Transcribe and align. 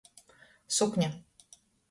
Sukne. 0.67 1.11